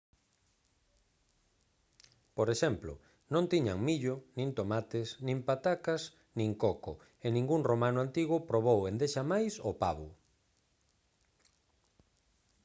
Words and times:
por 2.37 2.47
exemplo 2.55 2.93
non 3.33 3.45
tiñan 3.51 3.79
millo 3.87 4.13
nin 4.37 4.49
tomates 4.59 5.07
nin 5.27 5.39
patacas 5.49 6.01
nin 6.37 6.49
coco 6.63 6.93
e 7.25 7.27
ningún 7.35 7.61
romano 7.71 7.99
antigo 8.05 8.35
probou 8.49 8.79
endexamais 8.91 9.53
o 9.69 9.71
pavo 9.81 10.09